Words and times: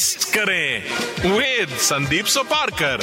twist 0.00 0.24
करें 0.34 0.82
with 1.30 1.68
Sandeep 1.68 2.24
Soparkar. 2.24 3.00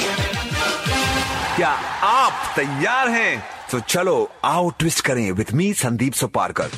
क्या 1.56 1.68
आप 2.04 2.52
तैयार 2.56 3.08
हैं? 3.08 3.42
तो 3.72 3.80
चलो 3.80 4.30
आओ 4.44 4.70
ट्विस्ट 4.70 5.00
करें 5.00 5.30
विद 5.32 5.52
मी 5.54 5.72
संदीप 5.74 6.12
सोपारकर। 6.12 6.70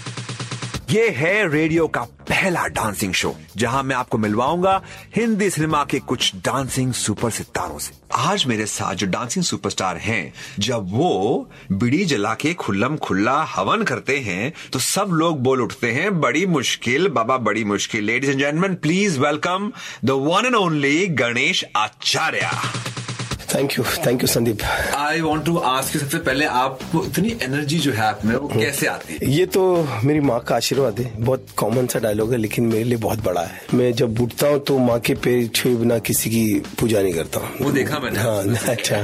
ये 0.90 1.08
है 1.10 1.48
रेडियो 1.48 1.88
का 1.88 2.02
पहला 2.02 2.66
डांसिंग 2.66 3.14
शो 3.14 3.34
जहाँ 3.56 3.82
मैं 3.82 3.96
आपको 3.96 4.18
मिलवाऊँगा 4.18 4.80
हिंदी 5.16 5.50
सिनेमा 5.50 5.84
के 5.84 5.98
कुछ 5.98 6.32
डांसिंग 6.36 6.92
सुपर 6.92 7.30
सितारों 7.30 7.78
से। 7.78 7.99
आज 8.20 8.44
मेरे 8.46 8.64
साथ 8.66 8.94
जो 8.94 9.06
डांसिंग 9.06 9.44
सुपरस्टार 9.44 9.96
हैं, 9.96 10.32
जब 10.58 10.90
वो 10.92 11.50
बिड़ी 11.72 12.04
जला 12.04 12.32
के 12.34 12.52
खुल्लम 12.54 12.96
खुल्ला 12.96 13.36
हवन 13.54 13.82
करते 13.82 14.18
हैं 14.18 14.52
तो 14.72 14.78
सब 14.78 15.10
लोग 15.12 15.40
बोल 15.42 15.62
उठते 15.62 15.92
हैं, 15.92 16.20
बड़ी 16.20 16.44
मुश्किल, 16.46 17.08
बाबा, 17.08 17.36
बड़ी 17.38 17.64
मुश्किल. 17.64 18.04
Ladies 18.04 18.30
and 18.30 18.40
gentleman 18.40 18.74
please 18.74 19.18
welcome 19.20 19.72
the 20.04 20.10
one 20.10 20.46
and 20.46 20.54
only 20.54 21.06
Ganesh 21.06 21.64
Acharya. 21.76 22.50
Thank 23.54 23.78
you 23.78 23.84
thank 24.06 24.22
you 24.22 24.26
Sandeep 24.28 24.62
I 24.96 25.20
want 25.20 25.44
to 25.44 25.56
ask 25.56 25.96
सबसे 25.98 26.18
पहले 26.20 26.44
आपको 26.56 27.04
इतनी 27.04 27.36
एनर्जी 27.42 27.78
जो 27.78 27.92
है 27.92 28.02
आप 28.02 28.24
में 28.24 28.34
वो 28.36 28.48
कैसे 28.48 28.86
आती 28.86 29.12
है? 29.12 29.30
ये 29.30 29.46
तो 29.46 29.62
मेरी 30.04 30.20
माँ 30.20 30.38
का 30.40 30.56
आशीर्वाद 30.56 31.00
है। 31.00 31.12
बहुत 31.20 31.46
कॉमन 31.56 31.86
सा 31.86 31.98
डायलॉग 31.98 32.32
है 32.32 32.38
लेकिन 32.38 32.64
मेरे 32.66 32.84
लिए 32.84 32.98
बहुत 32.98 33.24
बड़ा 33.24 33.42
है। 33.42 33.60
मैं 33.74 33.92
जब 33.92 34.20
उठता 34.20 34.48
हूँ 34.48 34.58
तो 34.64 34.78
माँ 34.78 34.98
के 35.00 35.14
पैर 35.24 35.46
छुए 35.54 35.74
बिना 35.76 35.98
किसी 36.00 36.30
की 36.30 36.44
पूजा 36.80 37.02
नहीं 37.02 37.12
करता 37.14 37.40
हूँ। 37.40 37.48
वो 37.60 37.70
देखा 37.72 37.98
मैंने। 37.98 38.20
हाँ 38.20 38.56
अच्छा। 38.68 38.96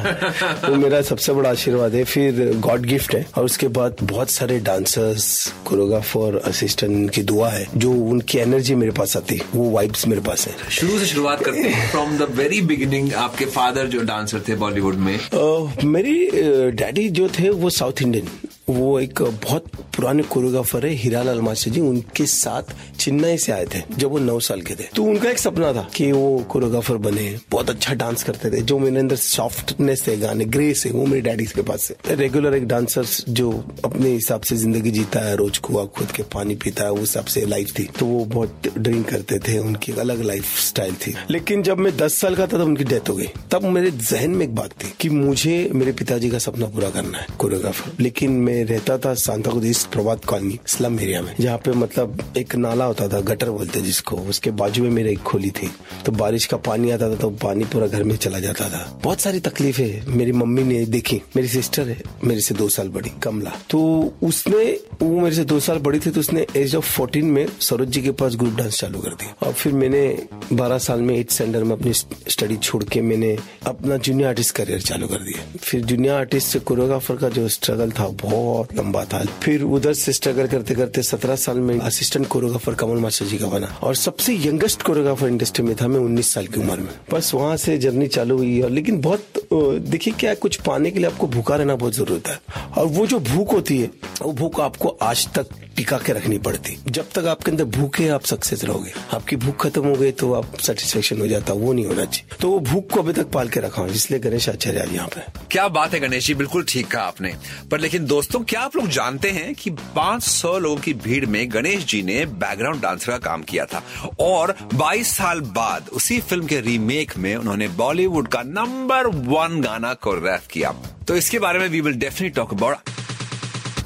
वो 0.69 0.75
मेरा 0.77 1.01
सबसे 1.03 1.33
बड़ा 1.33 1.51
आशीर्वाद 1.51 1.95
है। 1.95 2.05
फिर 2.05 2.53
गॉड 2.61 2.87
गिफ्ट 2.87 3.15
है। 3.15 3.25
और 3.37 3.45
उसके 3.45 3.69
बाद 3.79 3.97
बहुत 4.03 4.31
सारे 4.31 4.59
डांसर्स 4.61 5.27
कोरियोग्राफर 5.67 6.41
असिस्टेंट 6.47 7.11
की 7.11 7.23
दुआ 7.25 7.49
है 7.51 7.67
जो 7.77 7.93
उनकी 8.11 8.39
एनर्जी 8.39 8.75
मेरे 8.75 8.93
पास 8.93 9.17
आती 9.17 9.37
है। 9.37 9.47
वो 9.55 9.71
वाइब्स 9.71 10.07
मेरे 10.07 10.21
पास 10.21 10.47
है। 10.49 10.71
शुरू 10.71 10.99
से 10.99 11.07
शुरुआत 11.07 11.45
करते 11.45 11.69
हैं। 11.69 11.91
फ्रॉम 11.91 12.17
द 12.19 12.29
वेरी 12.37 12.61
बिगिनिंग 12.65 13.13
आपके 13.25 13.45
फादर 13.57 13.87
जो 13.87 14.01
डांसर 14.05 14.36
थे 14.41 14.55
बॉलीवुड 14.55 14.95
में? 14.95 15.19
uh, 15.21 15.85
मेरी 15.85 16.31
डैडी 16.71 17.09
जो 17.09 17.29
थे 17.29 17.51
वो 17.51 17.71
साउथ 17.71 18.03
इंडियन। 18.03 18.29
वो 18.69 19.01
एक 19.01 19.23
बहुत 19.23 19.67
पुराने 19.97 20.23
कोरियोग्राफर 20.25 20.87
है 20.87 20.93
हीरालाल 20.95 21.41
मास्टर 21.41 21.71
जी 21.71 21.81
उनके 21.81 22.27
साथ 22.27 22.75
चेन्नई 22.99 23.37
से 23.39 23.53
आए 23.53 23.67
थे, 23.75 23.83
जब 23.93 24.11
वो 24.11 24.19
नौ 24.19 24.39
साल 24.41 24.61
के 24.61 24.75
थे। 24.75 24.89
तो 24.97 25.03
उनका 25.05 25.31
एक 25.31 25.39
सपना 25.39 25.73
था 25.73 25.89
कि 25.95 26.11
वो 26.13 26.39
कोरियोग्राफर 26.49 26.97
बने, 26.99 27.29
बहुत 27.51 27.71
अच्छा 27.71 27.95
डांस 27.95 28.25
करते 28.25 28.51
थे, 28.51 28.61
जो 28.63 28.79
मेरे 28.79 28.99
अंदर 28.99 29.17
सॉफ्टनेस 29.17 30.05
है 30.09 30.17
गाने 30.21 30.45
ग्रेस 30.47 30.85
है 30.87 30.93
वो 30.93 31.05
मेरे 31.07 31.21
डैडी 31.21 31.45
के 31.47 31.63
पास 31.63 31.83
से। 31.83 32.15
रेगुलर 32.15 32.55
एक 32.55 32.67
डांसर 32.69 33.07
जो 33.31 33.51
अपने 33.85 34.09
हिसाब 34.09 34.41
से 34.41 34.57
ज़िंदगी 34.57 34.91
जीता 34.91 35.21
है, 35.21 35.37
रोज 35.37 35.59
कुआ 35.59 35.85
खुद 35.97 36.11
के 36.11 36.23
पानी 36.35 36.55
पीता 36.55 36.85
है 36.85 36.91
उस 36.93 37.01
हिसाब 37.01 37.25
से 37.27 37.45
लाइफ 37.47 37.73
थी। 37.79 37.85
तो 37.99 38.07
वो 38.07 38.25
बहुत 38.27 38.69
ड्रिंक 38.79 39.09
करते 39.09 39.39
थे, 39.39 39.59
उनकी 39.59 39.93
अलग 39.93 40.23
लाइफ 40.23 40.59
स्टाइल 40.61 40.95
थी। 40.97 41.15
लेकिन 41.31 41.63
जब 41.63 41.79
मैं 41.79 41.97
दस 41.97 42.15
साल 42.15 42.35
का 42.35 42.43
था, 42.43 42.57
तब 42.57 42.65
उनकी 42.65 42.85
डेथ 42.85 43.09
हो 43.09 43.15
गई। 43.15 43.29
तब 43.51 43.65
मेरे 43.67 43.91
जहन 43.91 44.31
में 44.31 44.45
एक 44.47 44.55
बात 44.55 44.73
थी 44.83 44.93
कि 45.01 45.09
मुझे 45.09 45.71
मेरे 45.75 45.93
पिताजी 45.95 46.31
का 46.31 46.39
सपना 46.39 46.67
पूरा 46.67 46.91
करना 46.91 47.19
है, 47.19 47.27
कोरियोग्राफर। 47.39 48.03
लेकिन 48.03 48.33
मैं 48.41 48.65
रहता 48.65 48.99
था 48.99 49.15
Santacruz 49.17 49.67
east 49.67 49.86
Prabhat 49.93 50.25
colony, 50.25 50.59
slum 50.67 51.01
area 51.01 51.21
में, 51.23 51.35
जहाँ 51.41 51.59
पे 51.59 51.73
मतलब 51.73 52.23
एक 52.37 52.55
नाला 52.57 52.85
होता 52.85 53.09
था, 53.09 53.21
गटर 53.23 53.51
बोलते 53.51 53.81
जिसको, 53.81 54.17
उसके 54.29 54.51
बाजू 54.53 54.83
में 54.83 54.91
मेरे 54.91 55.13
एक 55.13 55.23
खोली 55.23 55.51
थी। 55.51 55.71
तो 56.07 56.13
बारिश 56.13 56.45
का 56.47 56.57
पानी 56.57 56.91
आता 56.91 57.11
था 57.11 57.15
तो 57.15 57.31
पानी 57.43 57.65
पूरा 57.65 57.87
घर 57.87 58.03
में 58.03 58.17
चला 58.17 58.39
जाता 58.39 58.69
था। 58.69 58.85
बहुत 59.05 59.21
सारी 59.21 59.41
तकलीफें 59.41 60.15
मेरी 60.17 60.33
मम्मी 60.33 60.63
ने 60.63 60.85
देखी, 60.87 61.21
मेरी 61.37 61.49
सिस्टर 61.49 61.89
है, 61.89 62.01
मेरे 62.25 62.41
से 62.41 62.55
दो 62.55 62.69
साल 62.69 62.89
बड़ी, 62.89 63.11
कमला। 63.23 63.53
तो 63.71 63.81
उसने, 64.23 64.65
वो 65.03 65.21
मेरे 65.21 65.35
से 65.37 65.45
दो 65.45 65.61
साल 65.61 65.79
बड़ी 65.79 65.99
थी 65.99 66.11
तो 66.11 66.21
उसने 66.21 66.47
एज 66.57 66.75
ऑफ़ 66.75 66.91
फोर्टीन 66.93 67.27
में 67.27 67.47
सरोज 67.61 67.89
जी 67.89 68.03
के 68.03 68.11
पास 68.13 68.37
ग्रुप 68.37 68.55
डांस 68.55 68.79
चालू 68.79 68.99
कर 68.99 69.11
दिया। 69.11 69.35
और 69.43 69.53
फिर 69.53 69.73
मैंने 69.73 70.07
बारह 70.53 70.79
साल 70.79 71.01
में 71.01 71.15
एट 71.17 71.31
स्टैंडर्ड 71.31 71.65
में 71.65 71.77
अपनी 71.77 71.93
स्टडी 71.93 72.57
छोड़ 72.57 72.83
के 72.85 73.01
मैंने 73.01 73.37
अपना 73.67 73.97
जूनियर 73.97 74.29
आर्टिस्ट 74.29 74.55
करियर 74.55 74.81
चालू 74.81 75.07
कर 75.07 75.19
दिया। 75.19 75.45
फिर 75.59 75.85
जूनियर 75.85 76.15
आर्टिस्ट 76.15 76.49
से 76.49 76.59
कोरियोग्राफर 76.61 77.17
का 77.17 77.29
जो 77.29 77.49
स्ट्रगल 77.49 77.91
था, 77.91 78.09
बहुत 78.23 78.75
लंबा 78.77 79.05
था। 79.05 79.25
फिर 79.43 79.65
उधर 79.77 79.93
से 79.95 80.13
स्ट्रगल 80.13 80.47
करते 80.47 80.75
करते 80.75 81.03
सत्रह 81.03 81.37
साल 81.37 81.59
में 81.61 81.79
assistant 81.79 82.27
choreographer 82.27 82.75
Kamal 82.75 82.99
master 83.01 83.27
ji 83.27 83.39
का 83.39 83.47
बना। 83.47 83.67
और 83.83 83.95
सबसे 83.97 84.35
यंगेस्ट 84.37 84.83
कोरियोग्राफर 84.83 85.29
इंडस्ट्री 85.29 85.65
में 85.65 85.75
था 85.77 85.89
मैं 85.89 86.01
उन्नीस 86.01 86.33
साल 86.35 86.47
की 86.47 86.61
उम्र 86.61 86.77
में। 86.77 86.91
बस 87.13 87.33
वहाँ 87.35 87.57
से 87.57 87.77
जर्नी 87.79 88.07
चालू 88.09 88.37
हुई 88.37 88.61
और 88.61 88.71
लेकिन 88.71 89.01
बहुत 89.01 89.33
देखिए 89.53 90.15
क्या 90.15 90.35
कुछ 90.37 90.61
पाने 90.63 90.91
के 90.91 90.99
लिए 90.99 91.09
आपको 91.09 91.27
भूखा 91.29 91.57
रहना 91.57 91.75
बहुत 91.77 91.95
ज़रूरत 91.95 92.29
है। 92.29 92.39
और 92.79 92.87
वो 92.89 93.07
जो 93.07 93.21
भूख 93.23 93.53
होती 93.53 93.79
है, 93.79 93.91
वो 94.23 94.33
भूख 94.33 94.61
आपको 94.61 94.97
आज 95.03 95.29
तक 95.35 95.49
टिका 95.77 95.99
के 95.99 96.13
रखनी 96.13 96.39
पड़ती। 96.39 96.77
जब 96.89 97.11
तक 97.15 97.27
आपके 97.27 97.51
अंदर 97.51 97.65
भूख 97.65 98.01
आप 98.03 98.25
सक्सेस 98.25 98.65
रहोगे। 98.65 98.93
आपकी 99.15 99.37
भूख 99.37 99.63
खत्म 99.63 99.85
हो 99.85 99.95
गई 99.95 100.11
तो 100.13 100.33
आप 100.33 100.57
सेटिस्फेक्शन 100.57 101.21
हो 101.21 101.27
जाता, 101.27 101.53
वो 101.53 101.73
नहीं 101.73 101.87
होना 101.87 102.05
चाहिए। 102.05 102.37
तो 102.41 102.49
वो 102.49 102.59
भूख 102.61 102.91
को 102.93 103.01
अभी 103.03 103.13
तक 103.13 103.31
पाल 103.31 103.49
के 103.49 103.61
रखा 103.61 103.87
इसलिए 103.87 104.21
गणेश 104.21 104.49
आचार्य 104.49 104.81
आज 104.81 104.93
यहाँ 104.95 105.09
पे 105.09 105.21
क्या 105.51 105.67
बात 105.69 105.95
है 105.95 106.01
गणेश 106.01 106.27
जी, 106.27 106.35
बिल्कुल 106.35 106.65
ठीक 106.69 106.87
कहा 106.87 107.03
आपने। 107.03 107.33
पर 107.71 107.81
लेकिन 107.81 108.07
दोस्तों, 108.07 108.41
क्या 108.41 108.61
आप 108.61 108.77
लोग 108.77 108.89
जानते 108.89 109.31
हैं 109.31 109.55
कि 109.55 109.71
500 109.71 110.59
लोगों 110.59 110.77
की 110.77 110.95
भीड़ 110.95 111.27
में 111.27 111.53
गणेश 111.53 111.85
जी 111.87 112.03
ने 112.03 112.25
बैकग्राउंड 112.27 112.83
डांसर 112.83 113.13
का 113.13 113.19
काम 113.19 113.43
किया 113.43 113.65
था। 113.65 113.83
और 114.21 114.55
22 114.75 115.17
साल 115.17 115.41
बाद 115.41 115.89
उसी 115.93 116.21
फ़िल्म 116.21 116.47
के 116.47 116.61
रीमेक 116.61 117.17
में 117.19 117.35
उन्होंने 117.37 117.69
बॉलीवुड 117.69 118.29
का 118.29 118.43
नंबर 118.43 119.07
वन 119.07 119.61
गाना 119.61 119.95
कोरियोग्राफ 119.95 120.47
किया। 120.47 120.75
तो 121.09 121.17
इसके 121.17 121.39
बारे 121.39 121.59
में 121.59 121.69
we 121.69 121.81
will 121.81 121.95
definite 121.95 122.35
talk 122.35 122.53
about 122.53 122.77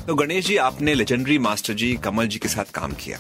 तो 0.07 0.15
गणेश 0.15 0.47
जी 0.47 0.57
आपने 0.57 0.95
लेजेंडरी 0.95 1.39
मास्टर 1.39 1.75
जी 1.75 1.95
कमल 2.05 2.27
जी 2.27 2.39
के 2.39 2.49
साथ 2.49 2.71
काम 2.75 2.93
किया। 2.93 3.19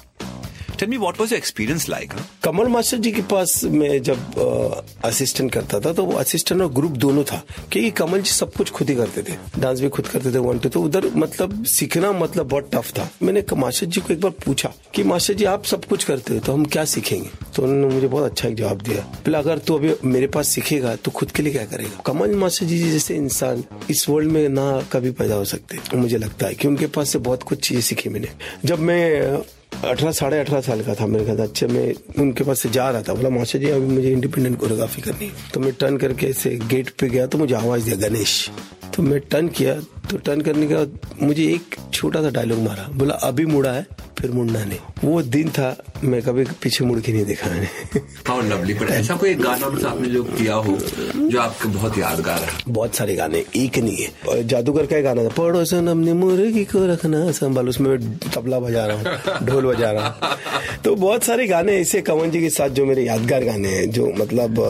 Tell 0.81 0.89
me 0.89 0.97
what 0.97 1.21
was 1.21 1.33
your 1.33 1.39
experience 1.39 1.89
like 1.89 2.13
Kamal 2.45 2.69
master 2.69 2.99
ji 2.99 3.11
के 3.13 3.23
पास 3.31 3.61
मैं 3.73 4.03
जब 4.03 4.99
असिस्टेंट 5.05 5.53
करता 5.53 5.81
था 5.81 5.93
तो 5.93 6.05
वो 6.05 6.13
असिस्टेंट 6.19 6.61
और 6.63 6.73
ग्रुप 6.73 6.93
दोनों 6.99 7.25
था 7.25 7.43
क्योंकि 7.73 7.91
कमल 7.99 8.21
जी 8.21 8.31
सब 8.31 8.53
कुछ 8.53 8.71
खुद 8.71 8.91
ही 8.91 8.95
करते 8.97 9.23
थे। 9.23 9.37
डांस 9.61 9.81
भी 9.81 9.89
खुद 9.89 10.07
करते 10.07 10.33
थे 10.35 10.39
वन 10.41 10.59
टू 10.59 10.69
तो 10.69 10.83
उधर 10.83 11.11
मतलब 11.17 11.65
सीखना 11.69 12.13
मतलब 12.13 12.49
बहुत 12.49 12.71
टफ 12.75 12.93
था। 12.99 13.09
मैंने 13.23 13.45
मास्टर 13.57 13.87
जी 13.87 14.01
को 14.01 14.13
एक 14.13 14.21
बार 14.21 14.33
पूछा 14.45 14.73
कि 14.95 15.03
मास्टर 15.05 15.35
जी, 15.35 15.45
आप 15.45 15.65
सब 15.65 15.85
कुछ 15.85 16.05
करते 16.05 16.35
हो 16.35 16.41
तो 16.41 16.53
हम 16.53 16.65
क्या 16.67 16.85
सीखेंगे? 16.87 17.31
तो 17.57 17.63
उन्होंने 17.63 17.95
मुझे 17.95 18.09
बहुत 18.09 18.31
अच्छा 18.31 18.49
एक 18.49 18.55
जवाब 18.55 18.83
दिया। 18.83 19.03
बोला, 19.25 19.39
अगर 19.39 19.59
तू 19.59 19.77
अभी 19.77 19.95
मेरे 20.05 20.27
पास 20.29 20.49
सीखेगा 20.49 20.97
तो 20.97 21.11
खुद 21.11 21.31
के 21.31 21.43
लिए 21.43 21.53
क्या 21.53 21.65
करेगा? 21.67 22.03
कमल 22.07 22.35
मास्टर 22.37 22.67
जी 22.67 22.79
जैसे 22.83 23.17
इंसान 23.17 23.65
इस 23.91 24.09
वर्ल्ड 24.09 24.33
में 24.33 24.49
ना 24.49 24.67
कभी 24.93 25.11
पैदा 25.13 25.35
हो 25.35 25.45
सकते, 25.45 25.97
मुझे 25.97 26.19
लगता 26.19 26.47
है 26.47 26.55
कि 26.55 26.69
उनके 26.69 26.87
पास 26.89 27.11
से 27.11 27.19
बहुत 27.21 27.43
कुछ 27.43 27.69
चीज़ें 27.69 27.83
सीखी 27.83 28.09
मैंने। 28.09 28.29
जब 28.65 28.79
मैं 28.81 29.43
अठारह, 29.73 30.11
साढ़े 30.13 30.39
अठारह 30.39 30.61
साल 30.61 30.81
का 30.85 30.95
था 30.95 31.07
मेरे 31.07 31.25
ख्याल 31.25 31.39
अच्छे 31.39 31.67
मैं 31.67 31.93
उनके 32.21 32.45
पास 32.45 32.61
से 32.61 32.69
जा 32.71 32.89
रहा 32.91 33.03
था। 33.03 33.15
बोला 33.15 33.29
मास्टर 33.31 33.59
जी, 33.59 33.69
अभी 33.69 33.87
मुझे 33.87 34.11
इंडिपेंडेंट 34.13 34.59
कोरियोग्राफी 34.61 35.03
करनी 35.03 35.27
है। 35.27 35.51
तो 35.55 35.61
मैं 35.61 35.73
टर्न 35.81 35.97
करके 35.97 36.27
ऐसे 36.27 36.51
गेट 36.71 36.91
पे 37.01 37.09
गया 37.09 37.27
तो 37.27 37.39
मुझे 37.39 37.55
आवाज़ 37.55 37.85
दिया, 37.85 37.97
गणेश। 38.09 38.51
तो 38.97 39.03
मैं 39.03 39.21
टर्न 39.31 39.49
किया 39.49 39.75
तो 40.11 40.17
टर्न 40.19 40.41
करने 40.41 40.67
के 40.67 40.75
बाद 40.75 40.99
मुझे 41.23 41.45
एक 41.45 41.77
छोटा 41.93 42.23
सा 42.23 42.31
डायलॉग 42.31 42.59
मारा। 42.59 42.89
बोला, 42.93 43.15
अभी 43.15 43.47
मुड़ा 43.47 43.73
है 43.73 43.87
फिर 44.21 44.31
मुड़ना 44.31 44.65
नहीं। 44.65 44.79
वो 45.05 45.21
दिन 45.23 45.49
था 45.51 45.77
मैं 46.05 46.21
कभी 46.23 46.45
पीछे 46.63 46.85
मुड़ 46.85 46.99
के 47.01 47.13
नहीं 47.13 47.25
देखा 47.25 47.51
मैंने। 47.51 48.01
हाउ 48.29 48.41
लवली 48.49 48.75
पर 48.75 48.89
ऐसा 48.93 49.17
कोई 49.17 49.35
गाना 49.35 49.69
बस 49.69 49.85
आपने 49.85 50.09
जो 50.09 50.23
किया 50.25 50.55
हो 50.55 50.77
जो 51.17 51.41
आपको 51.41 51.69
बहुत 51.69 51.99
यादगार 51.99 52.41
है? 52.41 52.51
बहुत 52.69 52.95
सारे 52.95 53.15
गाने 53.17 53.45
एक 53.57 53.79
नहीं 53.79 53.97
है। 53.97 54.43
जादूगर 54.49 54.87
का 54.87 55.01
गाना 55.01 55.25
था 55.25 55.29
पड़ो 55.37 55.65
सनम 55.65 55.99
ने 55.99 56.13
मुर्गी 56.13 56.65
को 56.65 56.87
रखना 56.87 57.31
संभाल 57.33 57.69
उसमें 57.69 57.91
तबला 58.35 58.59
बजा 58.61 58.87
रहा 58.87 58.97
हूँ 58.97 59.47
ढोल 59.47 59.67
बजा 59.67 59.91
रहा 59.91 60.09
हूँ। 60.09 60.39
तो 60.85 60.95
बहुत 60.97 61.25
सारे 61.25 61.47
गाने 61.47 61.77
ऐसे 61.79 62.01
कमल 62.03 62.31
जी 62.31 62.41
के 62.41 62.51
साथ 62.51 62.69
जो 62.79 62.87
मेरे 62.87 63.05
यादगार 63.05 63.45
गाने 63.45 63.69
हैं 63.69 63.91
जो 63.91 64.07
मतलब 64.19 64.61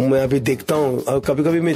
मैं 0.00 0.22
अभी 0.22 0.40
देखता 0.40 0.74
हूँ 0.74 1.02
और 1.02 1.20
कभी 1.26 1.44
कभी 1.44 1.60
मैं 1.60 1.74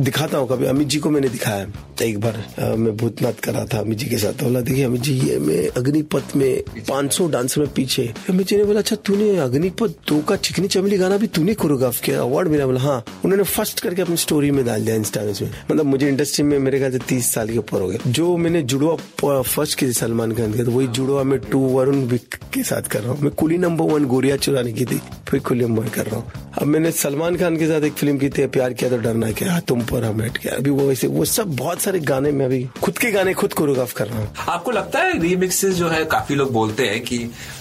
दिखाता 0.00 0.38
हूँ 0.38 0.48
कभी 0.48 0.66
अमित 0.66 0.88
जी 0.88 0.98
को 0.98 1.10
मैंने 1.10 1.28
दिखाया। 1.28 1.66
एक 2.02 2.18
बार 2.20 2.36
मैं 2.78 2.96
भूतनाथ 2.96 3.40
कर 3.42 3.54
था 3.74 3.78
अमित 3.78 3.98
जी 3.98 4.06
के 4.06 4.18
साथ 4.18 4.32
तो 4.32 4.44
बोला 4.44 4.60
देखिए 4.60 4.84
अमित 4.84 5.00
जी 5.02 5.14
ये 5.20 5.38
मैं 5.38 5.68
अग्निपथ 5.76 6.27
में 6.36 6.62
500 6.88 7.28
डांसर 7.30 7.60
में 7.60 7.72
पीछे। 7.74 8.12
जी 8.30 8.56
ने 8.56 8.64
बोला 8.64 8.80
अच्छा 8.80 8.96
तूने 8.96 9.36
अग्निपथ 9.38 9.94
दो 10.08 10.20
का 10.22 10.36
चिकनी 10.38 10.68
चमली 10.68 10.96
गाना 10.98 11.16
भी 11.16 11.26
तूने 11.28 11.54
कोरियोग्राफ 11.54 12.00
किया? 12.00 12.20
अवार्ड 12.20 12.48
मिला, 12.48 12.66
बोला 12.66 12.80
हाँ। 12.80 13.04
उन्होंने 13.24 13.44
फ़र्स्ट 13.44 13.80
करके 13.80 14.02
अपनी 14.02 14.16
स्टोरी 14.16 14.50
में 14.50 14.64
डाल 14.66 14.84
दिया 14.84 14.96
इंस्टा 14.96 15.22
में 15.22 15.32
मतलब 15.70 15.84
मुझे 15.86 16.08
इंडस्ट्री 16.08 16.44
में 16.44 16.58
मेरे 16.58 16.78
ख्याल 16.78 16.92
से 16.92 16.98
तीस 16.98 17.32
साल 17.34 17.48
के 17.48 17.58
ऊपर 17.58 17.80
हो 17.80 17.88
गया 17.88 18.10
जो 18.10 18.36
मैंने 18.36 18.62
जुड़वा 18.62 19.40
फ़र्स्ट 19.42 19.78
की 19.78 19.92
सलमान 19.92 20.32
खान 20.32 20.52
के 20.52 20.64
तो 20.64 20.70
वही 20.70 20.86
जुड़वा 20.88 21.22
में 21.22 21.38
टू 21.40 21.60
वरुण 21.68 22.02
विक 22.06 22.34
के 22.54 22.62
साथ 22.62 22.88
कर 22.90 23.00
रहा 23.00 23.12
हूँ। 23.12 23.20
मैं 23.20 23.32
कुली 23.32 23.58
नंबर 23.58 23.92
वन 23.92 24.04
गोरिया 24.04 24.36
चुराने 24.36 24.72
की 24.72 24.84
थी। 24.84 25.00
कुली 25.30 25.64
नंबर 25.64 25.88
कर 25.88 26.06
रहा 26.06 26.16
हूँ। 26.16 26.52
अब 26.60 26.66
मैंने 26.66 26.90
सलमान 26.92 27.36
खान 27.36 27.56
के 27.56 27.66
साथ 27.66 27.82
एक 27.84 27.92
फ़िल्म 27.92 28.18
की 28.18 28.28
थी 28.28 28.46
प्यार 28.48 28.72
किया 28.72 28.90
तो 28.90 28.96
डरना 28.98 29.30
क्या? 29.32 29.58
तुम 29.68 29.82
पर 29.82 30.04
हम 30.04 30.22
हट 30.22 30.38
गया। 30.38 30.54
अभी 30.56 30.70
वो 30.70 30.86
वैसे 30.88 31.06
वो 31.06 31.24
सब 31.24 31.54
बहुत 31.56 31.80
सारे 31.80 31.98
गाने 32.00 32.32
में 32.32 32.44
अभी 32.44 32.62
खुद 32.82 32.98
के 32.98 33.10
गाने 33.12 33.34
खुद 33.34 33.52
कोरियोग्राफ 33.52 33.92
कर 33.92 34.06
रहा 34.08 34.18
हूँ। 34.18 34.32
आपको 34.48 34.70
लगता 34.70 34.98
है 34.98 35.18
रीमिक्सेस 35.20 35.74
जो 35.74 35.88
है 35.88 36.04
काफ़ी 36.06 36.34
लोग 36.34 36.52
बोलते 36.52 36.86
हैं 36.86 37.00
कि 37.00 37.18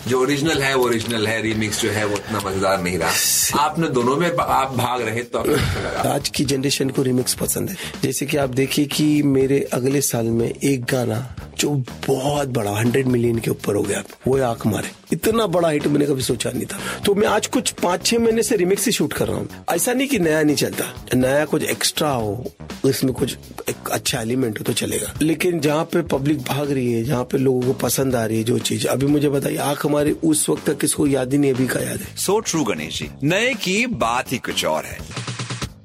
जो 0.08 0.22
ओरिजिनल 0.22 0.62
है 0.62 0.74
वो 0.75 0.86
ओरिजिनल 0.86 1.28
है 1.28 1.42
रीमिक्स 1.42 1.81
जो 1.81 1.90
है 1.92 2.06
वो 2.06 2.16
उतना 2.16 2.42
मज़ेदार 2.46 2.81
नहीं 2.81 2.98
रहा। 2.98 3.60
आपने 3.60 3.90
दोनों 3.90 4.16
में 4.18 4.30
आप 4.38 4.75
भाग 4.78 5.02
रहे 5.02 5.24
तो 5.24 5.40
आज 6.10 6.30
की 6.30 6.46
जनरेशन 6.46 6.90
को 6.90 7.02
रिमिक्स 7.04 7.34
पसंद 7.34 7.69
है। 7.69 7.75
जैसे 8.04 8.25
कि 8.25 8.38
आप 8.38 8.50
देखिए 8.56 8.86
कि 8.88 9.22
मेरे 9.25 9.60
अगले 9.74 10.02
साल 10.04 10.25
में 10.25 10.48
एक 10.48 10.86
गाना 10.86 11.25
जो 11.59 11.69
बहुत 12.07 12.48
बड़ा 12.48 12.71
हंड्रेड 12.71 13.07
मिलियन 13.07 13.39
के 13.39 13.51
ऊपर 13.51 13.75
हो 13.75 13.81
गया। 13.81 14.04
वो 14.27 14.38
है 14.38 14.44
आँख 14.44 14.65
मारे। 14.68 14.92
इतना 15.13 15.48
बड़ा 15.48 15.69
हिट 15.69 15.88
मैंने 15.88 16.06
कभी 16.06 16.21
सोचा 16.21 16.51
नहीं 16.51 16.65
था। 16.65 16.80
तो 17.06 17.15
मैं 17.15 17.27
आज 17.27 17.48
कुछ 17.48 17.71
पाँच 17.71 18.06
छह 18.06 18.19
महीने 18.19 18.44
से 18.44 18.56
रिमिक्स 18.56 18.86
ही 18.86 18.92
शूट 18.92 19.13
कर 19.13 19.27
रहा 19.27 19.38
हूँ। 19.38 19.50
ऐसा 19.69 19.94
नहीं 19.94 20.07
कि 20.07 20.19
नया 20.19 20.42
नहीं 20.44 20.56
चलता। 20.56 20.86
नया 21.15 21.45
कुछ 21.45 21.63
एक्स्ट्रा 21.63 22.09
हो 22.09 22.51
इसमें 22.86 23.13
कुछ 23.13 23.38
एक 23.69 23.89
अच्छा 23.89 24.21
एलिमेंट 24.21 24.59
हो 24.59 24.63
तो 24.63 24.74
चलेगा। 24.74 25.13
लेकिन 25.21 25.59
जहाँ 25.59 25.83
पे 25.83 26.01
पब्लिक 26.07 26.42
भाग 26.42 26.71
रही 26.71 26.92
है 26.94 27.04
जहाँ 27.04 27.24
पे 27.24 27.38
लोगों 27.38 27.62
को 27.62 27.74
पसंद 27.80 28.15
आ 28.15 28.25
रही 28.25 28.38
है 28.38 28.44
जो 28.44 28.57
चीज़ 28.59 28.88
अभी 28.88 29.07
मुझे 29.07 29.30
बताइए 29.30 29.57
आँख 29.57 29.86
हमारे 29.86 30.12
उस 30.24 30.50
वक्त 30.50 30.65
तक 30.65 30.77
किसको 30.77 31.07
याद 31.07 31.33
ही 31.33 31.39
नहीं 31.39 31.54
अभी 31.54 31.68
का 31.68 31.80
याद 31.80 32.00
है? 32.00 32.15
सो 32.15 32.39
ट्रू 32.39 32.63
गणेश 32.63 33.00
जी 33.00 33.09
नए 33.24 33.54
की 33.54 33.86
बात 33.88 34.31
ही 34.31 34.38
कुछ 34.38 34.65
और 34.65 34.86
है। 34.86 34.98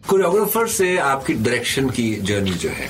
कोरियोग्राफर 0.09 0.67
से 0.69 0.97
आपकी 0.99 1.35
डायरेक्शन 1.35 1.89
की 1.91 2.15
जर्नी 2.23 2.51
जो 2.51 2.69
है 2.69 2.89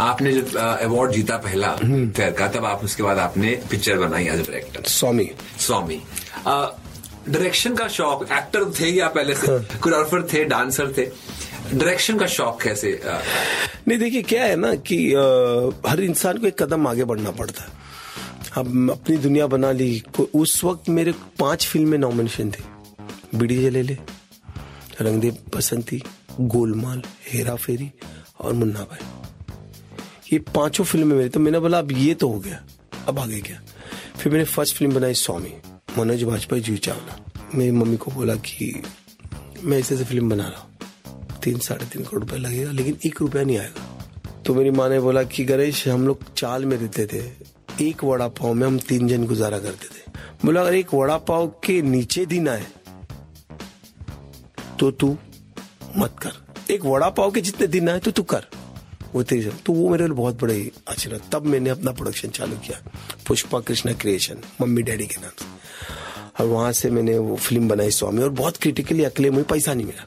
आपने 0.00 0.32
जब 0.32 0.56
अवार्ड 0.56 1.12
जीता 1.12 1.36
पहला 1.36 1.74
फेयर 1.76 2.30
का 2.38 2.48
तब 2.48 2.64
आप 2.64 2.84
उसके 2.84 3.02
बाद 3.02 3.18
आपने 3.18 3.50
पिक्चर 3.70 3.98
बनाई 3.98 4.24
as 4.24 4.40
director 4.40 4.82
Swami. 4.90 5.30
Swami. 5.60 6.00
Direction 6.46 7.74
का 7.74 7.86
शौक 7.88 8.22
एक्टर 8.32 8.64
थे 8.80 8.88
या 8.88 9.08
पहले 9.08 9.34
से 9.34 9.46
कोरियोग्राफर 9.46 10.22
थे 10.32 10.44
डांसर 10.44 10.92
थे? 10.98 11.04
डायरेक्शन 11.74 12.18
का 12.18 12.26
शौक 12.26 12.60
कैसे 12.62 13.00
नहीं 13.88 13.98
देखिए 13.98 14.22
क्या 14.22 14.44
है 14.44 14.56
ना 14.56 14.74
कि 14.74 14.98
अ, 15.14 15.88
हर 15.88 16.00
इंसान 16.00 16.38
को 16.38 16.46
एक 16.46 16.62
कदम 16.62 16.86
आगे 16.86 17.04
बढ़ना 17.04 17.30
पड़ता 17.30 17.62
है। 17.62 17.82
अब 18.58 18.90
अपनी 18.90 19.16
दुनिया 19.16 19.46
बना 19.46 19.72
ली 19.72 20.02
उस 20.34 20.62
वक्त 20.64 20.88
मेरे 20.88 21.12
पाँच 21.40 21.66
फ़िल्में 21.66 21.98
नॉमिनेशन 21.98 22.50
थी। 22.50 22.64
बीडी 23.38 23.62
जले 23.62 23.82
ले 23.82 23.96
रंगदेव 25.00 25.36
बसंती 25.56 26.02
गोलमाल 26.40 27.02
हेरा 27.32 27.54
फेरी 27.56 27.90
और 28.40 28.52
मुन्ना 28.52 28.80
भाई 28.80 29.13
ये 30.32 30.38
पाँचों 30.54 30.84
फ़िल्में 30.84 31.16
मेरी 31.16 31.28
तो 31.28 31.40
मैंने 31.40 31.58
बोला, 31.58 31.78
अब 31.78 31.92
ये 31.92 32.14
तो 32.14 32.28
हो 32.28 32.38
गया, 32.38 32.62
अब 33.08 33.18
आगे 33.18 33.40
क्या? 33.40 33.60
फिर 34.16 34.32
मैंने 34.32 34.44
फ़र्स्ट 34.44 34.76
फ़िल्म 34.76 34.94
बनाई 34.94 35.14
स्वामी 35.14 35.52
मनोज 35.98 36.22
वाजपेयी 36.22 36.62
जी 36.62 36.76
चावला। 36.76 37.18
मेरी 37.54 37.70
मम्मी 37.70 37.96
को 37.96 38.10
बोला 38.10 38.34
कि, 38.34 38.82
मैं 39.64 39.78
ऐसे 39.78 39.94
ऐसे 39.94 40.04
फ़िल्म 40.04 40.30
बना 40.30 40.48
रहा 40.48 40.60
हूँ, 40.60 41.38
तीन, 41.42 41.58
साढ़े 41.58 41.86
तीन 41.86 42.02
करोड़ 42.02 42.20
रुपया 42.20 42.38
लगेगा, 42.38 42.70
लेकिन 42.70 42.98
एक 43.06 43.20
रुपया 43.20 43.42
नहीं 43.42 43.58
आएगा। 43.58 44.42
तो 44.46 44.54
मेरी 44.54 44.70
माँ 44.70 44.88
ने 44.88 45.00
बोला 45.00 45.22
कि, 45.22 45.44
गणेश, 45.44 45.88
हम 45.88 46.06
लोग 46.06 46.34
चाल 46.34 46.64
में 46.64 46.76
रहते 46.76 47.06
थे, 47.06 47.22
एक 47.88 48.04
वड़ा 48.04 48.28
पाव 48.28 48.54
में 48.54 48.66
हम 48.66 48.78
तीन 48.78 49.08
जन 49.08 49.26
गुजारा 49.26 49.58
करते 49.58 49.86
थे। 49.86 50.12
बोला 50.44 50.60
अगर 50.60 50.74
एक 50.74 50.94
वड़ा 50.94 51.16
पाव 51.18 51.46
के 51.64 51.80
नीचे 51.82 52.26
दिन 52.26 52.48
आए 52.48 52.66
तो 54.80 54.90
तू 54.90 55.16
मत 55.96 56.16
कर। 56.22 56.72
एक 56.72 56.84
वड़ा 56.84 57.08
पाव 57.10 57.30
के 57.30 57.40
जितने 57.40 57.66
दिन 57.66 57.88
आए 57.88 57.98
तो 57.98 58.10
तू 58.10 58.22
कर। 58.22 58.46
वो 59.14 59.22
तेरी 59.22 59.50
तो 59.66 59.72
वो 59.72 59.88
मेरे 59.88 60.04
लिए 60.04 60.14
बहुत 60.14 60.40
बड़े 60.40 60.70
आशीर्वाद 60.90 61.30
तब 61.32 61.46
मैंने 61.46 61.70
अपना 61.70 61.92
प्रोडक्शन 61.92 62.28
चालू 62.28 62.56
किया। 62.56 62.80
Pushpa 63.26 63.60
Krishna 63.60 63.92
creation 63.92 64.38
mummy 64.60 64.82
daddy 64.82 65.06
के 65.06 65.20
नाम 65.20 65.30
से। 65.38 65.52
और 66.40 66.46
वहाँ 66.46 66.72
से 66.72 66.90
मैंने 66.90 67.18
वो 67.18 67.36
फ़िल्म 67.36 67.68
बनाई 67.68 67.90
स्वामी। 67.90 68.22
और 68.22 68.28
बहुत 68.28 68.56
क्रिटिकली 68.56 69.04
अक्लेम 69.04 69.34
हुई 69.34 69.42
पैसा 69.42 69.74
नहीं 69.74 69.86
मिला। 69.86 70.06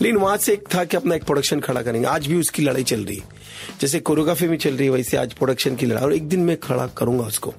लेकिन 0.00 0.16
वहाँ 0.16 0.36
से 0.36 0.52
एक 0.52 0.64
था 0.74 0.84
कि 0.84 0.96
अपना 0.96 1.14
एक 1.14 1.24
प्रोडक्शन 1.24 1.60
खड़ा 1.60 1.82
करेंगे। 1.82 2.06
आज 2.08 2.26
भी 2.26 2.38
उसकी 2.40 2.62
लड़ाई 2.62 2.82
चल 2.82 3.04
रही 3.04 3.16
है। 3.16 3.34
जैसे 3.80 4.00
कोरियोग्राफी 4.00 4.46
में 4.48 4.56
चल 4.56 4.76
रही 4.76 4.86
है, 4.86 4.92
वैसे 4.92 5.16
आज 5.16 5.32
प्रोडक्शन 5.32 5.76
की 5.76 5.86
लड़ाई। 5.86 6.04
और 6.04 6.14
एक 6.14 6.28
दिन 6.28 6.40
मैं 6.40 6.56
खड़ा 6.60 6.86
करूँगा 6.86 7.24
उसको। 7.24 7.50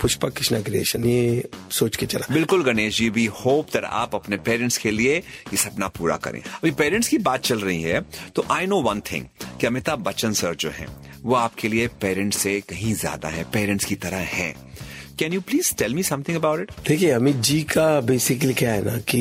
पुष्पा 0.00 0.28
कृष्णा 0.28 0.60
क्रिएशन 0.60 1.04
ये 1.04 1.48
सोच 1.70 1.96
के 1.96 2.06
चला। 2.06 2.34
बिल्कुल 2.34 2.62
Ganesh 2.64 2.96
ji 2.98 3.08
we 3.08 3.24
hope 3.36 3.68
that 3.72 3.84
आप 3.84 4.14
अपने 4.14 4.36
पेरेंट्स 4.36 4.78
के 4.78 4.90
लिए 4.90 5.16
ये 5.16 5.56
सपना 5.56 5.88
पूरा 5.88 6.16
करें। 6.16 6.40
अभी 6.40 6.70
पेरेंट्स 6.70 7.08
की 7.08 7.18
बात 7.20 7.42
चल 7.42 7.60
रही 7.60 7.82
है 7.82 8.04
तो 8.34 8.44
आई 8.50 8.66
नो 8.66 8.80
वन 8.82 9.00
थिंग 9.12 9.24
कि 9.60 9.66
अमिताभ 9.66 9.98
बच्चन 10.00 10.32
सर 10.32 10.54
जो 10.54 10.70
हैं, 10.70 10.86
वो 11.22 11.34
आपके 11.34 11.68
लिए 11.68 11.86
पेरेंट्स 12.00 12.38
से 12.38 12.60
कहीं 12.68 12.94
ज़्यादा 12.94 13.28
है 13.28 13.44
पेरेंट्स 13.52 13.84
की 13.84 13.94
तरह 13.96 14.26
है। 14.34 14.54
Can 15.18 15.32
you 15.32 15.40
please 15.40 15.74
tell 15.78 15.94
me 15.94 16.02
something 16.02 16.36
about 16.36 16.60
it 16.60 16.70
देखिए, 16.88 17.10
अमित 17.10 17.36
जी 17.36 17.60
का 17.72 18.00
बेसिकली 18.00 18.54
क्या 18.54 18.72
है 18.72 18.84
ना 18.84 18.96
कि 19.08 19.20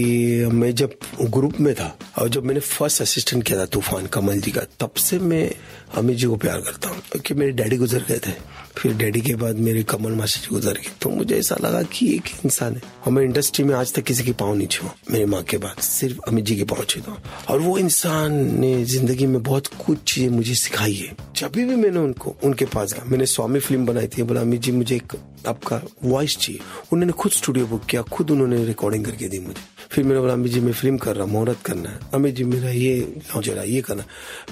मैं 0.54 0.74
जब 0.76 0.94
ग्रुप 1.22 1.60
में 1.60 1.74
था 1.76 1.98
और 2.18 2.30
जब 2.30 2.46
मैंने 2.46 2.60
फ़र्स्ट 2.60 3.02
असिस्टेंट 3.02 3.44
किया 3.44 3.60
था 3.60 3.66
तूफ़ान 3.66 4.06
कमल 4.08 4.40
जी 4.42 4.52
का, 4.52 4.62
तब 4.80 4.94
से 4.98 5.20
मैं 5.20 5.50
अमित 5.98 6.18
जी 6.18 6.28
को 6.28 6.36
प्यार 6.36 6.62
करता 6.62 6.90
हूँ, 6.90 7.02
क्योंकि 7.12 7.34
मेरे 7.34 7.52
डैडी 7.52 7.78
गुजर 7.78 8.04
गए 8.10 8.20
थे। 8.28 8.32
फिर 8.78 8.94
डैडी 8.94 9.22
के 9.22 9.34
बाद 9.36 9.56
मेरे 9.58 9.82
कमल 9.84 10.12
मास्टर 10.12 10.42
जी 10.42 10.48
गुजर 10.50 10.74
गए। 10.74 10.92
तो 11.02 11.10
मुझे 11.10 11.38
ऐसा 11.38 11.56
लगा 11.62 11.82
कि 11.84 12.08
एक 12.16 12.30
इंसान 12.46 12.76
है। 12.76 12.82
और 13.06 13.12
मैं 13.14 13.24
इंडस्ट्री 13.24 13.66
में 13.66 13.74
आज 13.76 13.94
तक 13.94 14.04
किसी 14.04 14.24
की 14.24 14.32
पाँव 14.32 14.56
नहीं 14.56 14.68
छुआ, 14.68 14.94
मेरी 15.12 15.26
माँ 15.26 15.42
के 15.44 15.58
बाद। 15.58 15.82
सिर्फ़ 15.82 16.20
अमित 16.28 16.46
जी 16.46 16.56
के 16.56 16.64
पाँव 16.64 16.84
छूता 16.84 17.12
हूँ 17.12 17.22
और 17.50 17.60
वो 17.60 17.78
इंसान 17.78 18.34
ने 18.60 18.84
ज़िंदगी 18.86 19.26
में 19.26 19.42
बहुत 19.44 19.68
कुछ 19.86 20.04
चीज़ें 20.08 20.30
मुझे 20.30 20.56
सिखाई 20.56 20.94
है। 20.94 21.16
जब 21.36 21.52
भी 21.52 21.66
मैंने 21.66 22.00
उनको, 22.00 22.36
उनके 22.44 22.66
पास 22.66 22.94
गया, 22.94 23.06
मैंने 23.06 23.26
स्वामी 23.26 23.60
फ़िल्म 23.60 23.86
बनाई 23.86 24.08
थी, 24.08 24.24
बोला, 24.24 24.42
अमित 24.42 24.62
जी, 24.62 24.72
मुझे 24.72 24.96
एक 24.96 25.16
आपका 25.48 25.82
वॉइस 26.04 26.38
चाहिए। 26.38 26.62
उन्होंने 26.94 27.14
खुद 27.14 27.32
स्टूडियो 27.32 27.68
बुक 27.68 27.86
किया, 27.86 28.02
खुद 28.02 28.32
उन्होंने 28.32 28.64
रिकॉर्डिंग 28.66 29.06
करके 29.06 29.28
दी 29.28 29.40
मुझे। 29.40 29.79
फिर 29.92 30.04
मैंने 30.04 30.20
बोला 30.20 30.34
अमित 30.34 30.52
जी, 30.52 30.60
मैं 30.60 30.74
फ़िल्म 30.74 30.98
कर 30.98 31.16
रहा 31.16 31.24
हूँ, 31.24 31.32
मुहूर्त 31.32 31.62
करना 31.66 31.90
है। 31.90 32.00
अमित 32.14 32.36
जी, 32.36 32.44
मेरा 32.44 32.70
ये 32.70 33.22
जरा 33.38 33.64
ये 33.64 33.82
करना 33.82 34.04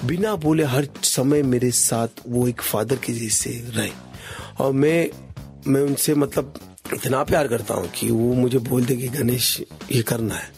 बिना 0.04 0.34
बोले 0.36 0.64
हर 0.64 0.88
समय 1.02 1.42
मेरे 1.42 1.70
साथ 1.70 2.08
वो 2.28 2.48
एक 2.48 2.62
फादर 2.62 2.96
के 2.96 3.12
जैसे 3.12 3.50
रहे। 3.68 3.90
और 4.60 4.72
मैं 4.72 5.08
मैं 5.66 5.80
उनसे 5.80 6.14
मतलब 6.14 6.54
इतना 6.94 7.22
प्यार 7.24 7.48
करता 7.48 7.74
हूँ 7.74 7.90
कि 7.94 8.10
वो 8.10 8.34
मुझे 8.34 8.58
बोल 8.58 8.84
दे 8.84 8.96
कि, 8.96 9.08
गणेश, 9.08 9.62
ये 9.92 10.02
करना 10.02 10.34
है। 10.34 10.50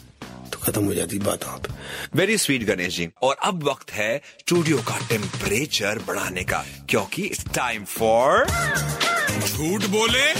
तो 0.51 0.59
खत्म 0.59 0.83
हो 0.85 0.93
जाती 0.93 1.19
बात 1.19 1.45
वहाँ 1.45 1.57
पे। 1.57 1.73
Very 2.17 2.37
sweet 2.37 2.63
Ganesh 2.63 2.97
ji. 2.97 3.09
और 3.21 3.35
अब 3.43 3.63
वक्त 3.63 3.91
है 3.91 4.21
स्टूडियो 4.39 4.77
का 4.77 4.97
टेम्परेचर 5.09 5.99
बढ़ाने 6.07 6.43
का, 6.43 6.63
क्योंकि 6.89 7.23
इट्स 7.23 7.45
टाइम 7.45 7.83
फॉर 7.83 8.45
झूठ 9.39 9.85
बोले। 9.85 10.33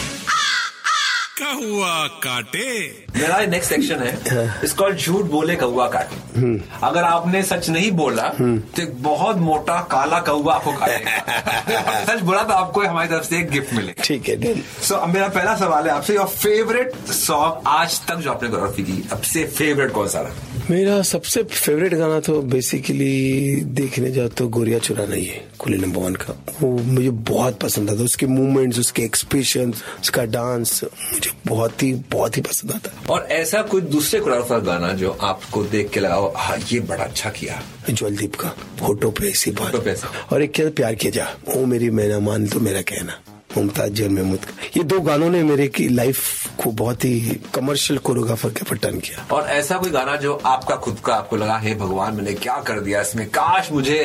कहुआ 1.42 2.08
काटे। 2.24 2.68
मेरा 3.16 3.38
नेक्स्ट 3.46 3.70
सेक्शन 3.70 4.00
है। 4.00 4.62
इस 4.64 4.74
कॉल्ड 4.74 4.98
झूठ 4.98 5.26
बोले 5.26 5.56
कौआ 5.56 5.88
काटे। 5.88 6.42
अगर 6.84 7.04
आपने 7.04 7.42
सच 7.44 7.70
नहीं 7.70 7.92
बोला 7.92 8.28
तो 8.40 8.82
एक 8.82 9.02
बहुत 9.04 9.38
मोटा 9.38 9.80
काला 9.92 10.20
कौआ 10.20 10.54
आपको 10.56 10.72
काटेगा 10.74 12.04
सच 12.10 12.22
बोला 12.22 12.44
तो 12.44 12.54
आपको 12.54 12.82
हमारी 12.82 13.10
तरफ़ 13.10 13.24
से 13.24 13.38
एक 13.40 13.50
गिफ्ट 13.52 13.74
मिले। 13.74 13.94
ठीक 14.04 14.30
है 14.30 14.54
सो 14.54 14.96
so, 14.96 15.08
मेरा 15.08 15.28
पहला 15.28 15.56
सवाल 15.56 15.88
है 15.88 15.94
आपसे 15.94 16.16
योर 16.16 16.28
फेवरेट 16.28 16.96
सॉन्ग 17.12 17.68
आज 17.68 18.00
तक 18.08 18.16
जो 18.16 18.32
आपने 18.32 18.50
गौरव 18.50 18.72
की 18.72 19.02
सबसे 19.10 19.44
फेवरेट 19.58 19.92
कौन 19.92 20.08
सा 20.08 20.22
रहा? 20.22 20.61
मेरा 20.72 21.02
सबसे 21.02 21.42
फेवरेट 21.44 21.94
गाना 21.94 22.20
तो 22.20 22.42
बेसिकली 22.42 23.56
देखने 23.76 24.12
जाओ 24.12 24.28
तो 24.30 24.48
गोरिया 24.48 24.78
चुरा 24.80 25.06
नहीं 25.06 25.26
है 25.26 25.42
खुले 25.60 25.78
नंबर 25.78 26.02
वन 26.02 26.14
का। 26.16 26.34
वो 26.62 26.70
मुझे 26.88 27.10
बहुत 27.30 27.60
पसंद 27.60 27.90
आता 27.90 28.04
उसके 28.04 28.26
मूवमेंट्स 28.28 28.80
उसके 28.80 29.04
एक्सप्रेशन 29.04 29.74
उसका 30.02 30.24
डांस 30.26 30.84
मुझे 30.84 31.32
बहुत 31.48 31.84
ही 31.84 31.92
बहुत 32.12 32.38
ही 32.38 32.42
पसंद 32.42 32.72
आता 32.72 33.14
और 33.14 33.28
ऐसा 33.32 33.62
कोई 33.64 33.82
दूसरे 33.82 34.20
कोरियोग्राफर 34.20 34.64
गाना 34.66 34.94
जो 34.94 35.12
आपको 35.12 35.64
देख 35.66 35.90
के 35.90 36.00
लगा 36.00 36.16
हो, 36.16 36.34
ये 36.72 36.80
बड़ा 36.82 37.04
अच्छा 37.04 37.30
किया। 37.32 37.62
ज्वलदीप 37.90 38.36
का 38.36 38.50
फ़ोटो 38.80 39.12
पे 39.12 39.30
ऐसी 39.30 39.52
बात। 39.52 40.32
और 40.32 40.42
एक 40.42 40.52
क्या 40.54 40.70
प्यार 40.72 40.96
किया 40.96 41.12
जा 41.12 41.28
वो 41.48 41.66
मेरी 41.66 41.90
मैना 41.90 42.20
मान 42.22 42.48
तो 42.48 42.60
मेरा 42.60 42.82
कहना। 42.84 43.20
मुमताज़ 43.58 43.92
जी 43.92 44.04
और 44.04 44.10
महमूद 44.10 44.46
का 44.46 44.54
ये 44.78 44.84
दो 44.84 45.00
गानों 45.00 45.30
ने 45.30 45.44
मेरे 45.44 45.68
की 45.68 45.88
लाइफ 45.90 46.20
को 46.64 46.72
बहुत 46.72 47.06
ही 47.06 47.20
कमर्शियल 47.54 48.00
कोरियोग्राफर 48.00 48.50
के 48.50 48.64
पटन 48.64 48.78
टर्न 48.78 49.00
किया। 49.00 49.26
और 49.32 49.48
ऐसा 49.50 49.78
कोई 49.78 49.90
गाना 49.92 50.16
जो 50.16 50.34
आपका 50.46 50.76
खुद 50.76 50.98
का 51.06 51.14
आपको 51.16 51.36
लगा 51.38 51.58
हे 51.58 51.74
भगवान 51.76 52.16
मैंने 52.16 52.34
क्या 52.34 52.58
कर 52.68 52.80
दिया 52.80 53.02
इसमें? 53.02 53.28
काश 53.30 53.72
मुझे 53.72 54.00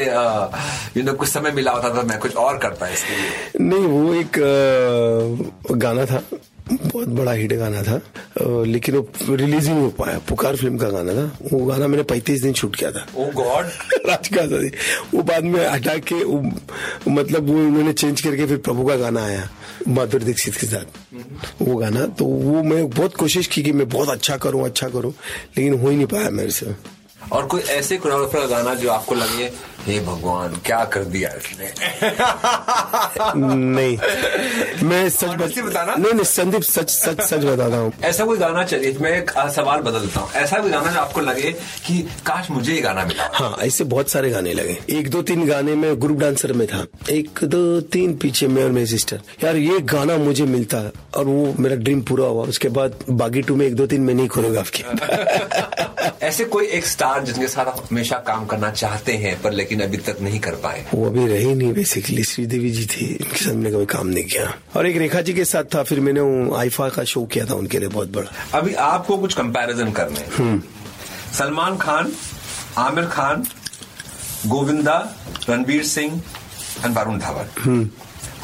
यू 0.97 1.03
नो 1.03 1.13
कुछ 1.13 1.29
समय 1.29 1.51
मिला 1.51 1.73
होता 1.73 1.89
तो 1.95 2.03
मैं 2.09 2.19
कुछ 2.19 2.37
और 2.37 2.59
करता 2.59 2.89
इसके 2.89 3.17
लिए। 3.17 3.65
नहीं 3.69 3.87
वो 3.87 4.15
एक 4.15 4.39
आ, 5.71 5.77
गाना 5.77 6.05
था। 6.05 6.23
बहुत 6.67 7.09
बड़ा 7.09 7.33
हिट 7.33 7.53
गाना 7.53 7.83
था। 7.83 8.01
लेकिन 8.65 8.97
वो 8.97 9.35
रिलीज़ 9.37 9.69
ही 9.69 9.75
नहीं 9.75 9.83
हो 9.83 9.91
पाया। 9.99 10.19
पुकार 10.29 10.57
फ़िल्म 10.57 10.79
का 10.79 10.89
गाना 10.89 11.13
था। 11.15 11.25
वो 11.53 11.65
गाना 11.67 11.87
मैंने 11.89 12.03
पैंतीस 12.03 12.43
दिन 12.43 12.53
शूट 12.53 12.77
किया 12.77 12.91
था। 12.93 13.07
ओ 13.17 13.27
गॉड 13.33 13.67
राजका 14.09 14.47
सा 14.47 14.57
वो 15.15 15.23
बाद 15.23 15.45
में 15.45 15.67
हटा 15.67 15.95
के 16.13 16.25
मतलब 17.11 17.49
वो 17.49 17.55
उन्होंने 17.57 17.93
चेंज 17.93 18.21
करके 18.21 18.47
फिर 18.47 18.57
प्रभु 18.59 18.87
का 18.87 18.97
गाना 18.97 19.25
आया 19.25 19.49
माधुरी 19.89 20.25
दीक्षित 20.25 20.55
के 20.55 20.67
साथ। 20.67 21.63
वो 21.63 21.77
गाना 21.77 22.07
तो 22.19 22.25
वो 22.25 22.63
मैं 22.63 22.89
बहुत 22.91 23.17
कोशिश 23.17 23.47
की 23.47 23.63
कि 23.63 23.73
मैं 23.73 23.89
बहुत 23.89 24.09
अच्छा 24.09 24.37
करूँ 24.37 24.65
अच्छा 24.65 24.89
करूँ 24.89 25.13
लेकिन 25.57 25.79
हो 25.81 25.89
ही 25.89 25.97
नहीं 25.97 26.07
पाया 26.07 26.31
मेरे 26.31 26.51
से। 26.51 26.75
और 27.33 27.47
कोई 27.47 27.61
ऐसे 27.61 27.97
कोरियोग्राफर 27.97 28.41
का 28.41 28.57
गाना 28.57 28.75
जो 28.75 28.91
आपको 28.91 29.15
लगे 29.15 29.53
हे 29.87 30.01
भगवान 30.01 30.61
क्या 30.67 30.85
कर 30.85 31.05
दिया 31.05 31.29
इसने? 31.29 31.73
नहीं। 33.57 33.99
मैं 34.89 35.09
सच 35.09 35.25
बत- 35.25 35.63
बताना? 35.63 35.95
नहीं 35.95 36.13
नहीं 36.13 36.25
संदीप 36.25 36.63
सच 36.63 36.91
सच 36.91 37.21
सच 37.21 37.45
बताता 37.45 37.77
हूँ। 37.77 37.93
ऐसा 38.05 38.25
कोई 38.25 38.39
गाना 38.39 38.65
चलिए 38.65 38.97
मैं 39.01 39.11
एक 39.19 39.31
सवाल 39.31 39.81
बदलता 39.81 40.21
हूँ। 40.21 40.33
ऐसा 40.33 40.59
कोई 40.59 40.71
गाना 40.71 40.93
जो 40.93 41.01
आपको 41.01 41.21
लगे 41.21 41.53
कि 41.87 42.09
काश 42.27 42.51
मुझे 42.51 42.75
ये 42.75 42.81
गाना 42.81 43.05
मिला। 43.05 43.31
हाँ 43.35 43.57
ऐसे 43.61 43.85
बहुत 43.85 44.11
सारे 44.11 44.31
गाने 44.31 44.53
लगे। 44.53 44.79
एक 44.91 45.11
दो 45.11 45.23
तीन 45.23 45.47
गाने 45.49 45.75
में 45.75 46.01
ग्रुप 46.01 46.19
डांसर 46.19 46.53
में 46.53 46.69
था। 46.69 46.87
एक 47.11 47.39
दो 47.45 47.81
तीन 47.81 48.17
पीछे 48.17 48.49
मैं 48.49 48.65
और 48.65 48.71
मेरी 48.71 48.87
सिस्टर 48.87 49.21
यार 49.45 49.57
ये 49.57 49.79
गाना 49.81 50.17
मुझे 50.17 50.45
मिलता 50.45 50.91
और 51.17 51.25
वो 51.25 51.55
मेरा 51.59 51.77
ड्रीम 51.77 52.01
पूरा 52.01 52.27
हुआ। 52.27 52.45
उसके 52.45 52.69
बाद 52.69 52.95
बागी 53.11 53.43
टू 53.43 53.57
में 53.57 53.67
एक 53.67 53.75
दो 53.77 53.87
तीन 53.87 54.01
मैंने 54.01 54.23
ही 54.23 54.29
कोरियोग्राफ 54.29 54.71
किया। 54.71 56.17
ऐसे 56.23 56.45
कोई 56.45 56.67
एक 56.67 56.87
स्टार 56.87 57.16
जिनके 57.25 57.49
साथ 57.49 57.67
आप 57.67 57.83
हमेशा 57.91 58.19
काम 58.27 58.47
करना 58.47 58.71
चाहते 58.71 59.13
हैं 59.13 59.41
पर 59.43 59.53
लेकिन 59.53 59.81
अभी 59.81 59.97
तक 60.07 60.21
नहीं 60.23 60.41
कर 60.41 60.55
पाए। 60.65 60.85
वो 60.95 61.07
अभी 61.07 61.27
रही 61.27 61.55
नहीं 61.55 61.73
बेसिकली 61.73 62.25
श्रीदेवी 62.25 62.71
जी 62.71 62.87
थी 62.87 63.07
उनके 63.15 63.45
साथ 63.45 63.53
मैंने 63.53 63.71
कभी 63.71 63.87
काम 63.87 64.07
नहीं 64.07 64.25
किया। 64.25 64.53
और 64.77 64.87
एक 64.87 64.97
रेखा 64.97 65.21
जी 65.21 65.33
के 65.35 65.45
साथ 65.45 65.75
था 65.75 65.83
फिर 65.83 66.01
मैंने 66.01 66.21
आईफा 66.57 66.89
का 66.89 67.05
शो 67.05 67.25
किया 67.25 67.45
था 67.45 67.55
उनके 67.55 67.79
लिए 67.79 67.89
बहुत 67.89 68.13
बड़ा। 68.13 68.59
अभी 68.59 68.75
आपको 68.85 69.19
कुछ 69.19 69.35
कंपैरिजन 69.35 69.93
करने 69.93 70.61
सलमान 71.35 71.77
खान 71.77 72.13
आमिर 72.79 73.07
खान 73.07 73.45
गोविंदा 74.47 74.99
रणवीर 75.49 75.85
सिंह 75.85 76.23
एंड 76.85 76.99
वरुण 76.99 77.19
धवन 77.19 77.89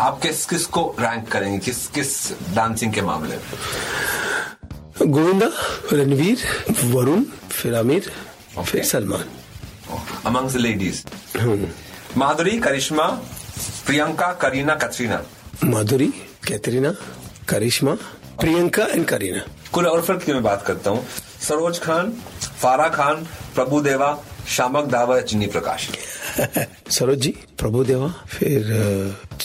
आप 0.01 0.21
किस 0.23 0.45
किस 0.47 0.65
को 0.67 0.83
रैंक 1.01 1.27
करेंगे? 1.29 1.59
किस 1.59 1.87
किस 1.87 2.33
डांसिंग 2.55 2.93
के 2.93 3.03
मामले 3.03 3.37
में? 3.37 5.11
गोविंदा 5.13 5.51
रणवीर 5.93 6.39
वरुण 6.85 7.23
फिर 7.51 7.75
आमिर। 7.75 8.11
फिर 8.61 8.85
Salman 8.85 9.25
among 9.91 10.27
amongst 10.27 10.57
ladies 10.57 11.03
Madhuri 12.19 12.59
Karisma 12.61 13.07
Priyanka 13.87 14.33
Kareena 14.43 14.75
Katrina 14.83 15.23
Madhuri 15.65 16.09
Katrina 16.49 16.91
Karisma 17.49 17.95
Priyanka 18.41 18.85
and 18.87 19.05
Kareena 19.07 19.43
choreographer 19.73 20.17
की 20.25 20.33
मैं 20.33 20.43
बात 20.43 20.67
करता 20.67 20.91
हूँ 20.91 21.05
सरोज 21.49 21.79
खान 21.81 22.13
फारा 22.63 22.89
खान 22.89 23.25
प्रभु 23.55 23.81
देवा 23.81 24.11
शामक 24.57 24.91
दावा 24.93 25.17
या 25.17 25.23
चिन्नी 25.31 25.47
प्रकाश 25.55 25.89
सरोज 26.99 27.19
जी 27.25 27.35
प्रभु 27.59 27.85
देवा 27.85 28.09
फिर 28.29 28.69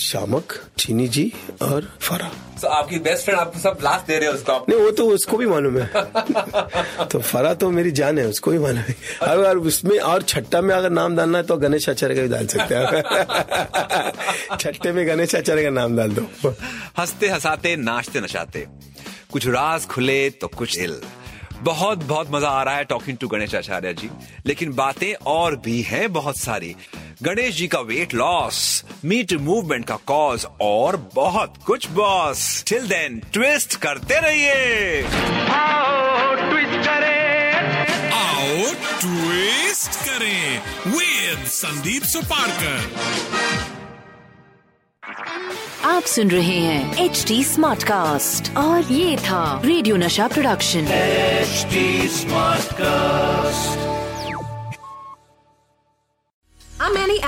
शामक 0.02 0.60
चीनी 0.78 1.08
जी 1.08 1.32
और 1.62 1.90
फरा 2.02 2.32
तो 2.62 2.68
आपकी 2.68 3.00
बेस्ट 3.00 3.26
फ्रेंड 3.26 3.40
आपको 3.40 3.60
सब 3.60 3.78
लास्ट 3.84 4.08
दे 4.08 4.18
रहे 4.20 4.28
हो 4.30 4.34
उसको 4.34 4.52
आप। 4.52 4.70
नहीं 4.70 4.80
वो 4.80 4.92
तो 4.92 5.06
उसको 5.06 5.38
भी 5.38 5.46
मालूम 5.46 5.78
है। 5.78 5.88
तो 7.06 7.20
फरा 7.20 7.54
तो 7.54 7.70
मेरी 7.70 7.92
जान 7.92 8.20
है 8.20 8.26
उसको 8.28 8.52
भी 8.52 8.60
मालूम 8.60 8.78
है। 8.78 8.96
अगर 9.22 9.58
उसमें 9.58 9.98
और 10.00 10.22
छट्टा 10.22 10.62
में 10.62 10.76
अगर 10.76 10.90
नाम 10.90 11.16
डालना 11.16 11.38
है 11.38 11.44
तो 11.44 11.58
गणेश 11.58 11.90
आचार्य 11.90 12.16
का 12.16 12.22
भी 12.22 12.28
डाल 12.28 12.48
सकते 12.48 12.76
हैं 12.76 14.58
छट्टे 14.58 14.92
में 14.92 15.08
गणेश 15.08 15.36
आचार्य 15.36 15.64
का 15.64 15.70
नाम 15.70 15.98
डाल 15.98 16.12
दो। 16.12 16.56
हँसते 16.98 17.28
हंसाते 17.28 17.76
नाचते 17.76 18.22
नचाते। 18.22 18.68
कुछ 19.32 19.48
राज 19.48 19.86
खुले 19.86 20.30
तो 20.30 20.48
कुछ 20.48 20.78
इल। 20.80 21.02
बहुत 21.62 22.04
बहुत 22.04 22.28
मज़ा 22.32 22.48
आ 22.48 22.64
रहा 22.64 22.76
है 22.76 22.84
टॉकिंग 22.84 23.18
टू 23.18 23.28
गणेश 23.28 23.56
आचार्य 23.56 23.94
जी। 23.94 24.10
लेकिन 24.46 24.74
बातें 24.74 25.14
और 25.26 25.56
भी 25.56 25.82
हैं 25.82 26.14
बहुत 26.14 26.38
सारी। 26.38 26.76
गणेश 27.24 27.56
जी 27.56 27.68
का 27.68 27.80
वेट 27.80 28.14
लॉस 28.14 28.86
मीट 29.06 29.34
मूवमेंट 29.34 29.86
का 29.86 29.96
कॉज 29.96 30.46
और 30.62 31.12
बहुत 31.16 31.54
कुछ 31.66 31.90
बॉस 31.90 32.64
टिल 32.68 32.88
देन 32.88 33.20
ट्विस्ट 33.34 33.76
करते 33.76 34.20
रहिए. 34.20 35.04
आओ 38.22 38.64
ट्विस्ट 39.02 40.00
करें 40.10 40.62
विद 40.88 41.48
संदीप 41.48 42.04
सुपारकर. 42.04 42.86
आप 45.86 46.04
सुन 46.04 46.32
रहे 46.32 46.60
हैं 46.60 47.06
एच 47.06 47.26
डी 47.28 47.44
स्मार्ट 47.44 47.84
कास्ट 47.84 48.58
और 48.58 48.92
ये 48.92 49.18
था 49.18 49.62
radio 49.66 49.96
Nasha 49.96 50.28
production 50.28 50.88
HD 50.88 52.08
smart 52.08 52.68
Annie 52.80 53.87